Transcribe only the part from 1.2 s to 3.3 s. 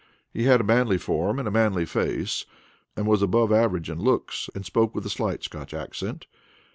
and a manly face, was